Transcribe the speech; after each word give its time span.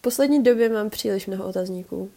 Poslední 0.00 0.42
době 0.42 0.68
mám 0.68 0.90
příliš 0.90 1.26
mnoho 1.26 1.44
otazníků. 1.44 2.10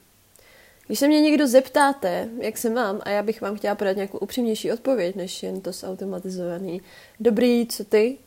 Když 0.88 1.00
se 1.00 1.08
mě 1.08 1.22
někdo 1.22 1.48
zeptáte, 1.48 2.30
jak 2.38 2.58
se 2.58 2.70
mám, 2.70 3.02
a 3.04 3.10
já 3.10 3.24
bych 3.24 3.42
vám 3.42 3.56
chtěla 3.56 3.76
podat 3.76 3.96
nějakou 3.96 4.18
upřímnější 4.18 4.72
odpověď, 4.72 5.16
než 5.16 5.44
jen 5.44 5.62
to 5.62 5.72
zautomatizovaný 5.72 6.82
dobrý, 7.20 7.68
co 7.68 7.84
ty, 7.84 8.18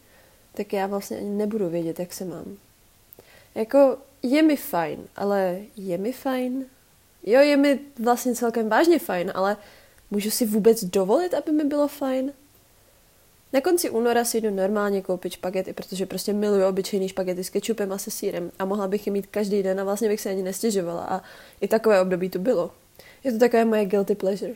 tak 0.55 0.73
já 0.73 0.87
vlastně 0.87 1.16
ani 1.16 1.30
nebudu 1.30 1.69
vědět, 1.69 2.00
jak 2.00 2.12
se 2.12 2.24
mám. 2.24 2.56
Jako, 3.55 3.98
je 4.23 4.42
mi 4.42 4.56
fajn, 4.56 4.98
ale 5.16 5.61
je 5.77 5.98
mi 5.98 6.12
fajn? 6.12 6.66
Jo, 7.23 7.41
je 7.41 7.57
mi 7.57 7.80
vlastně 7.98 8.34
celkem 8.34 8.68
vážně 8.68 8.98
fajn, 8.98 9.32
ale 9.34 9.57
můžu 10.11 10.30
si 10.30 10.46
vůbec 10.46 10.84
dovolit, 10.84 11.34
aby 11.34 11.52
mi 11.52 11.65
bylo 11.65 11.88
fajn? 11.88 12.32
Na 13.52 13.60
konci 13.60 13.91
února 13.91 14.24
si 14.24 14.41
jdu 14.41 14.50
normálně 14.50 15.02
koupit 15.02 15.32
špagety, 15.32 15.73
protože 15.73 16.06
prostě 16.06 16.32
miluju 16.32 16.66
obyčejný 16.66 17.09
špagety 17.09 17.45
s 17.45 17.50
kečupem 17.50 17.92
a 17.92 17.98
se 17.98 18.10
sírem 18.10 18.50
a 18.59 18.64
mohla 18.64 18.88
bych 18.88 19.06
je 19.06 19.12
mít 19.12 19.27
každý 19.27 19.62
den 19.62 19.80
a 19.80 19.84
vlastně 19.84 20.09
bych 20.09 20.20
se 20.20 20.30
ani 20.30 20.42
nestěžovala 20.42 21.04
a 21.04 21.23
i 21.60 21.68
takové 21.68 22.01
období 22.01 22.30
to 22.30 22.38
bylo. 22.38 22.70
Je 23.24 23.32
to 23.32 23.38
takové 23.38 23.64
moje 23.64 23.84
guilty 23.84 24.14
pleasure. 24.14 24.54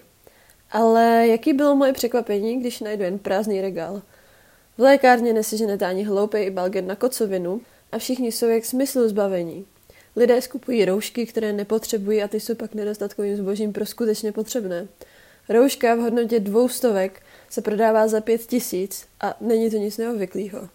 Ale 0.71 1.27
jaký 1.27 1.53
bylo 1.53 1.77
moje 1.77 1.93
překvapení, 1.93 2.61
když 2.61 2.81
najdu 2.81 3.03
jen 3.03 3.19
prázdný 3.19 3.61
regál. 3.61 4.03
V 4.79 4.83
lékárně 4.83 5.33
neseženete 5.33 5.87
ani 5.87 6.05
hloupej 6.05 6.51
balgen 6.51 6.87
na 6.87 6.97
kocovinu 6.97 7.61
a 7.93 7.99
všichni 7.99 8.33
jsou 8.33 8.47
jak 8.47 8.65
smyslu 8.65 9.09
zbavení. 9.09 9.67
Lidé 10.17 10.43
skupují 10.43 10.85
roušky, 10.85 11.27
které 11.27 11.53
nepotřebují 11.53 12.23
a 12.23 12.29
ty 12.29 12.41
jsou 12.41 12.55
pak 12.55 12.75
nedostatkovým 12.75 13.37
zbožím 13.37 13.73
pro 13.73 13.87
skutečně 13.87 14.33
potřebné. 14.33 14.89
Rouška 15.49 15.95
v 15.95 15.99
hodnotě 15.99 16.41
dvou 16.41 16.69
stovek 16.69 17.23
se 17.51 17.63
prodává 17.63 18.09
za 18.09 18.21
pět 18.21 18.47
tisíc 18.47 19.07
a 19.21 19.37
není 19.41 19.71
to 19.71 19.77
nic 19.77 19.99
neobvyklého. 19.99 20.69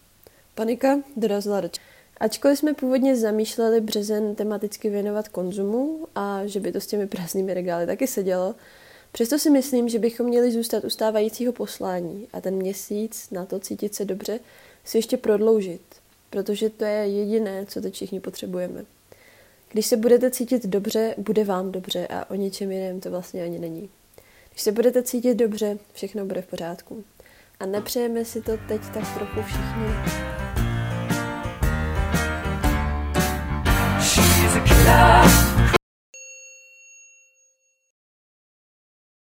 Panika 0.56 0.98
dorazila 1.16 1.62
do 1.62 1.70
Ačkoliv 2.18 2.60
jsme 2.60 2.74
původně 2.74 3.16
zamýšleli 3.16 3.82
březen 3.82 4.36
tematicky 4.36 4.90
věnovat 4.90 5.28
konzumu 5.28 6.08
a 6.16 6.42
že 6.46 6.60
by 6.60 6.72
to 6.72 6.82
s 6.82 6.88
těmi 6.88 7.08
prázdnými 7.08 7.54
regály 7.54 7.86
taky 7.86 8.08
sedělo, 8.08 8.56
přesto 9.12 9.40
si 9.40 9.50
myslím, 9.50 9.90
že 9.90 10.00
bychom 10.00 10.26
měli 10.26 10.52
zůstat 10.52 10.84
u 10.84 10.90
stávajícího 10.90 11.54
poslání 11.54 12.28
a 12.34 12.42
ten 12.42 12.56
měsíc 12.56 13.30
na 13.32 13.46
to 13.46 13.60
cítit 13.60 13.96
se 13.96 14.06
dobře 14.06 14.40
si 14.86 14.98
ještě 14.98 15.18
prodloužit, 15.18 15.82
protože 16.30 16.70
to 16.70 16.86
je 16.86 17.08
jediné, 17.08 17.66
co 17.66 17.82
teď 17.82 17.94
všichni 17.94 18.20
potřebujeme. 18.20 18.86
Když 19.72 19.86
se 19.86 19.98
budete 19.98 20.32
cítit 20.32 20.66
dobře, 20.66 21.16
bude 21.18 21.44
vám 21.44 21.72
dobře 21.72 22.08
a 22.08 22.30
o 22.30 22.36
ničem 22.36 22.72
jiném 22.72 23.00
to 23.00 23.12
vlastně 23.12 23.44
ani 23.44 23.60
není. 23.60 23.90
Když 24.56 24.64
se 24.64 24.72
budete 24.72 25.04
cítit 25.04 25.36
dobře, 25.36 25.78
všechno 25.94 26.26
bude 26.26 26.42
v 26.42 26.48
pořádku. 26.48 27.04
A 27.60 27.66
nepřejeme 27.66 28.26
si 28.26 28.42
to 28.42 28.58
teď 28.68 28.82
tak 28.94 29.14
trochu 29.14 29.42
všichni. 29.42 29.88
She's 34.00 34.56
a 34.56 34.60
killer. 34.60 35.55